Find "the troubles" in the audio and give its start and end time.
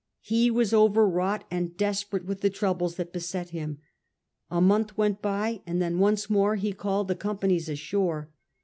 2.41-2.95